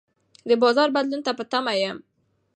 د 0.49 0.51
بازار 0.63 0.87
بدلون 0.95 1.21
ته 1.27 1.31
په 1.37 1.43
تمه 1.51 1.73
یم. 1.81 1.97